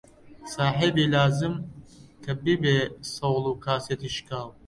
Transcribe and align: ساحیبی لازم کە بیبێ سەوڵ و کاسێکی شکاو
ساحیبی 0.53 1.05
لازم 1.15 1.53
کە 2.23 2.31
بیبێ 2.43 2.77
سەوڵ 3.13 3.43
و 3.47 3.59
کاسێکی 3.65 4.09
شکاو 4.15 4.49